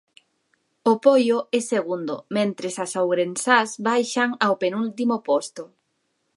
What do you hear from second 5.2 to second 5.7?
posto.